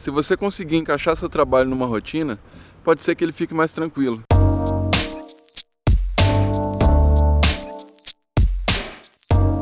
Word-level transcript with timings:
Se 0.00 0.10
você 0.10 0.34
conseguir 0.34 0.78
encaixar 0.78 1.14
seu 1.14 1.28
trabalho 1.28 1.68
numa 1.68 1.84
rotina, 1.84 2.40
pode 2.82 3.02
ser 3.02 3.14
que 3.14 3.22
ele 3.22 3.32
fique 3.32 3.52
mais 3.52 3.74
tranquilo. 3.74 4.22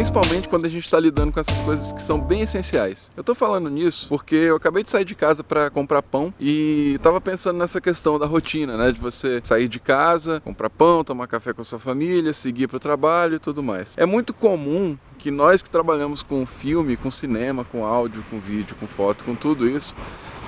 Principalmente 0.00 0.48
quando 0.48 0.64
a 0.64 0.68
gente 0.70 0.86
está 0.86 0.98
lidando 0.98 1.30
com 1.30 1.38
essas 1.40 1.60
coisas 1.60 1.92
que 1.92 2.02
são 2.02 2.18
bem 2.18 2.40
essenciais. 2.40 3.12
Eu 3.14 3.20
estou 3.20 3.34
falando 3.34 3.68
nisso 3.68 4.06
porque 4.08 4.34
eu 4.34 4.56
acabei 4.56 4.82
de 4.82 4.90
sair 4.90 5.04
de 5.04 5.14
casa 5.14 5.44
para 5.44 5.68
comprar 5.68 6.00
pão 6.00 6.32
e 6.40 6.94
estava 6.96 7.20
pensando 7.20 7.58
nessa 7.58 7.82
questão 7.82 8.18
da 8.18 8.24
rotina, 8.24 8.78
né, 8.78 8.92
de 8.92 8.98
você 8.98 9.42
sair 9.44 9.68
de 9.68 9.78
casa, 9.78 10.40
comprar 10.40 10.70
pão, 10.70 11.04
tomar 11.04 11.26
café 11.26 11.52
com 11.52 11.60
a 11.60 11.64
sua 11.66 11.78
família, 11.78 12.32
seguir 12.32 12.66
para 12.66 12.78
o 12.78 12.80
trabalho 12.80 13.34
e 13.34 13.38
tudo 13.38 13.62
mais. 13.62 13.94
É 13.98 14.06
muito 14.06 14.32
comum 14.32 14.96
que 15.18 15.30
nós 15.30 15.62
que 15.62 15.68
trabalhamos 15.68 16.22
com 16.22 16.46
filme, 16.46 16.96
com 16.96 17.10
cinema, 17.10 17.62
com 17.62 17.84
áudio, 17.84 18.24
com 18.30 18.40
vídeo, 18.40 18.74
com 18.80 18.86
foto, 18.86 19.22
com 19.22 19.34
tudo 19.34 19.68
isso, 19.68 19.94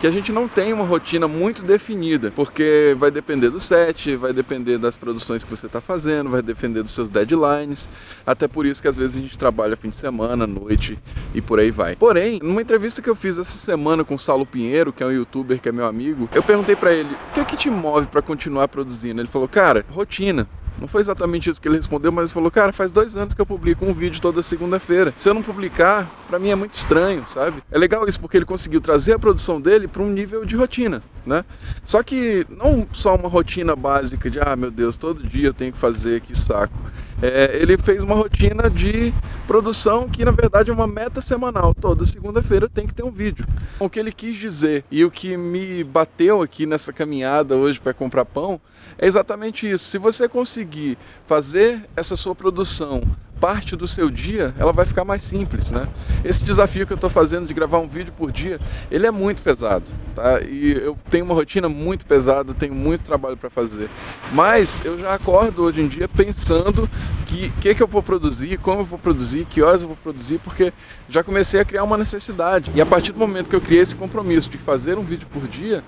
que 0.03 0.07
a 0.09 0.11
gente 0.11 0.33
não 0.33 0.49
tem 0.49 0.73
uma 0.73 0.85
rotina 0.85 1.29
muito 1.29 1.63
definida, 1.63 2.33
porque 2.33 2.93
vai 2.99 3.09
depender 3.09 3.51
do 3.51 3.61
set, 3.61 4.17
vai 4.17 4.33
depender 4.33 4.77
das 4.77 4.97
produções 4.97 5.45
que 5.45 5.51
você 5.51 5.67
está 5.67 5.81
fazendo, 5.81 6.29
vai 6.29 6.43
depender 6.43 6.83
dos 6.83 6.91
seus 6.91 7.09
deadlines, 7.09 7.89
até 8.27 8.49
por 8.49 8.67
isso 8.67 8.83
que 8.83 8.89
às 8.89 8.97
vezes 8.97 9.17
a 9.17 9.21
gente 9.21 9.39
trabalha 9.39 9.77
fim 9.77 9.91
de 9.91 9.97
semana, 9.97 10.45
noite 10.45 10.99
e 11.33 11.41
por 11.41 11.61
aí 11.61 11.71
vai. 11.71 11.95
Porém, 11.95 12.41
numa 12.43 12.61
entrevista 12.61 13.01
que 13.01 13.09
eu 13.09 13.15
fiz 13.15 13.39
essa 13.39 13.57
semana 13.57 14.03
com 14.03 14.17
o 14.17 14.19
Saulo 14.19 14.45
Pinheiro, 14.45 14.93
que 14.93 15.05
é 15.05 15.07
um 15.07 15.13
youtuber 15.13 15.61
que 15.61 15.69
é 15.69 15.73
meu 15.73 15.87
amigo, 15.87 16.29
eu 16.35 16.43
perguntei 16.43 16.75
para 16.75 16.93
ele: 16.93 17.11
"O 17.31 17.35
que 17.35 17.39
é 17.39 17.45
que 17.45 17.57
te 17.57 17.71
move 17.71 18.09
para 18.09 18.23
continuar 18.23 18.67
produzindo?" 18.67 19.21
Ele 19.21 19.29
falou: 19.29 19.47
"Cara, 19.47 19.87
rotina. 19.89 20.49
Não 20.81 20.89
foi 20.89 21.01
exatamente 21.01 21.49
isso 21.49 21.61
que 21.61 21.69
ele 21.69 21.77
respondeu, 21.77 22.11
mas 22.11 22.25
ele 22.25 22.35
falou: 22.35 22.51
Cara, 22.51 22.73
faz 22.73 22.91
dois 22.91 23.17
anos 23.17 23.35
que 23.35 23.41
eu 23.41 23.47
publico 23.47 23.85
um 23.85 23.95
vídeo 23.95 24.21
toda 24.21 24.43
segunda-feira. 24.43 25.13
Se 25.17 25.29
eu 25.29 25.35
não 25.35 25.43
publicar, 25.43 26.11
para 26.33 26.39
mim 26.39 26.49
é 26.49 26.55
muito 26.55 26.73
estranho, 26.73 27.27
sabe? 27.29 27.63
É 27.71 27.77
legal 27.77 28.09
isso 28.09 28.19
porque 28.19 28.39
ele 28.39 28.47
conseguiu 28.47 28.81
trazer 28.81 29.13
a 29.13 29.19
produção 29.19 29.61
dele 29.61 29.87
para 29.87 30.03
um 30.03 30.09
nível 30.09 30.47
de 30.47 30.57
rotina, 30.57 31.03
né? 31.27 31.45
Só 31.85 32.03
que 32.03 32.47
não 32.49 32.89
só 32.91 33.17
uma 33.17 33.29
rotina 33.29 33.77
básica 33.77 34.31
de, 34.31 34.41
ah, 34.41 34.57
meu 34.57 34.71
Deus, 34.71 34.97
todo 34.97 35.23
dia 35.23 35.49
eu 35.49 35.53
tenho 35.53 35.75
que 35.75 35.79
fazer, 35.79 36.23
que 36.23 36.35
saco. 36.35 36.73
É, 37.21 37.59
ele 37.61 37.77
fez 37.77 38.03
uma 38.03 38.15
rotina 38.15 38.71
de 38.71 39.13
produção 39.47 40.09
que 40.09 40.25
na 40.25 40.31
verdade 40.31 40.71
é 40.71 40.73
uma 40.73 40.87
meta 40.87 41.21
semanal. 41.21 41.75
Toda 41.75 42.07
segunda-feira 42.07 42.67
tem 42.67 42.87
que 42.87 42.95
ter 42.95 43.03
um 43.03 43.11
vídeo. 43.11 43.45
O 43.79 43.91
que 43.91 44.01
ele 44.01 44.11
quis 44.11 44.39
dizer 44.39 44.87
e 44.91 45.05
o 45.05 45.11
que 45.11 45.37
me 45.37 45.85
bateu 45.85 46.41
aqui 46.41 46.65
nessa 46.65 46.95
caminhada 46.95 47.57
hoje 47.57 47.79
para 47.79 47.93
comprar 47.93 48.25
pão 48.25 48.59
é 48.97 49.07
exatamente 49.07 49.71
isso. 49.71 49.85
Se 49.85 49.99
você 49.99 50.27
conseguir 50.27 50.97
fazer 51.27 51.85
essa 51.95 52.17
sua 52.17 52.35
produção 52.35 53.03
parte 53.43 53.75
do 53.75 53.89
seu 53.89 54.09
dia, 54.09 54.55
ela 54.57 54.73
vai 54.73 54.87
ficar 54.87 55.05
mais 55.05 55.21
simples, 55.21 55.73
né? 55.73 55.89
Esse 56.25 56.45
desafio 56.45 56.87
que 56.87 56.93
eu 56.93 56.95
estou 56.95 57.11
fazendo 57.11 57.45
de 57.45 57.53
gravar 57.53 57.81
um 57.81 57.89
vídeo 57.89 58.13
por 58.17 58.31
dia, 58.31 58.61
ele 58.89 59.05
é 59.05 59.11
muito 59.11 59.43
pesado, 59.43 59.85
tá? 60.15 60.41
E 60.43 60.71
eu 60.81 60.97
tenho 61.11 61.25
uma 61.25 61.35
rotina 61.35 61.69
muito 61.69 62.07
pesada, 62.07 62.55
tenho 62.55 62.73
muito 62.73 63.03
trabalho 63.03 63.37
para 63.37 63.51
fazer. 63.51 63.91
Mas 64.33 64.81
eu 64.85 64.97
já 64.97 65.13
acordo 65.13 65.65
hoje 65.65 65.83
em 65.83 65.89
dia 65.89 66.07
pensando 66.07 66.89
que 67.27 67.51
que 67.61 67.75
que 67.75 67.83
eu 67.83 67.89
vou 67.89 68.01
produzir, 68.01 68.59
como 68.59 68.83
eu 68.83 68.85
vou 68.85 68.99
produzir, 68.99 69.45
que 69.45 69.61
horas 69.61 69.83
eu 69.83 69.89
vou 69.89 69.97
produzir, 69.97 70.39
porque 70.39 70.73
já 71.09 71.25
comecei 71.25 71.59
a 71.59 71.65
criar 71.65 71.83
uma 71.83 71.99
necessidade. 71.99 72.71
E 72.77 72.81
a 72.81 72.87
partir 72.87 73.11
do 73.11 73.19
momento 73.19 73.51
que 73.51 73.57
eu 73.57 73.61
criei 73.61 73.83
esse 73.83 73.97
compromisso 73.97 74.49
de 74.49 74.57
fazer 74.57 74.99
um 74.99 75.03
vídeo 75.03 75.27
por 75.33 75.49
dia, 75.49 75.83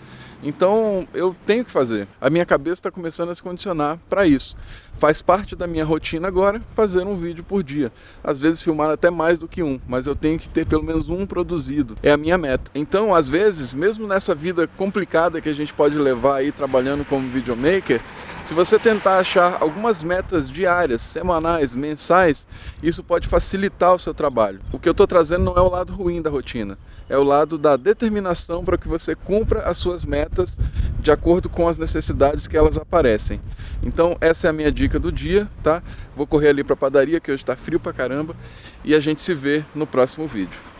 então 0.44 1.08
eu 1.14 1.34
tenho 1.46 1.64
que 1.64 1.70
fazer. 1.70 2.06
A 2.20 2.28
minha 2.28 2.44
cabeça 2.44 2.74
está 2.74 2.90
começando 2.90 3.30
a 3.30 3.34
se 3.34 3.42
condicionar 3.42 3.98
para 4.08 4.26
isso. 4.26 4.54
Faz 4.96 5.20
parte 5.20 5.56
da 5.56 5.66
minha 5.66 5.84
rotina 5.84 6.28
agora 6.28 6.60
fazer 6.74 7.04
um 7.04 7.16
vídeo 7.16 7.42
por 7.42 7.62
dia. 7.64 7.90
Às 8.22 8.38
vezes 8.38 8.62
filmar 8.62 8.90
até 8.90 9.10
mais 9.10 9.38
do 9.38 9.48
que 9.48 9.62
um, 9.62 9.80
mas 9.88 10.06
eu 10.06 10.14
tenho 10.14 10.38
que 10.38 10.48
ter 10.48 10.66
pelo 10.66 10.84
menos 10.84 11.08
um 11.08 11.26
produzido. 11.26 11.96
É 12.02 12.12
a 12.12 12.16
minha 12.16 12.38
meta. 12.38 12.70
Então, 12.74 13.14
às 13.14 13.28
vezes, 13.28 13.72
mesmo 13.72 14.06
nessa 14.06 14.34
vida 14.34 14.68
complicada 14.76 15.40
que 15.40 15.48
a 15.48 15.52
gente 15.52 15.74
pode 15.74 15.98
levar 15.98 16.36
aí 16.36 16.52
trabalhando 16.52 17.04
como 17.04 17.28
videomaker, 17.28 18.00
se 18.44 18.52
você 18.52 18.78
tentar 18.78 19.18
achar 19.18 19.56
algumas 19.62 20.02
metas 20.02 20.50
diárias, 20.50 21.00
semanais, 21.00 21.74
mensais, 21.74 22.46
isso 22.82 23.02
pode 23.02 23.26
facilitar 23.26 23.94
o 23.94 23.98
seu 23.98 24.12
trabalho. 24.12 24.60
O 24.70 24.78
que 24.78 24.86
eu 24.86 24.92
estou 24.92 25.06
trazendo 25.06 25.44
não 25.44 25.56
é 25.56 25.62
o 25.62 25.70
lado 25.70 25.94
ruim 25.94 26.20
da 26.20 26.28
rotina, 26.28 26.78
é 27.08 27.16
o 27.16 27.24
lado 27.24 27.56
da 27.56 27.74
determinação 27.74 28.62
para 28.62 28.76
que 28.76 28.86
você 28.86 29.14
cumpra 29.14 29.60
as 29.60 29.78
suas 29.78 30.04
de 31.00 31.10
acordo 31.10 31.48
com 31.48 31.68
as 31.68 31.78
necessidades 31.78 32.46
que 32.46 32.56
elas 32.56 32.78
aparecem. 32.78 33.40
Então, 33.82 34.16
essa 34.20 34.46
é 34.46 34.50
a 34.50 34.52
minha 34.52 34.72
dica 34.72 34.98
do 34.98 35.12
dia, 35.12 35.48
tá? 35.62 35.82
Vou 36.16 36.26
correr 36.26 36.48
ali 36.48 36.64
para 36.64 36.74
a 36.74 36.76
padaria 36.76 37.20
que 37.20 37.30
hoje 37.30 37.42
está 37.42 37.54
frio 37.54 37.78
pra 37.78 37.92
caramba 37.92 38.34
e 38.84 38.94
a 38.94 39.00
gente 39.00 39.22
se 39.22 39.34
vê 39.34 39.64
no 39.74 39.86
próximo 39.86 40.26
vídeo. 40.26 40.73